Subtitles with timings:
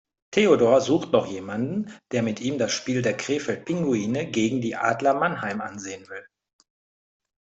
[0.31, 5.13] Theodor sucht noch jemanden, der mit ihm das Spiel der Krefeld Pinguine gegen die Adler
[5.13, 6.25] Mannheim ansehen will.